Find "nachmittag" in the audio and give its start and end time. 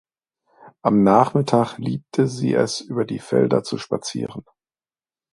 1.03-1.77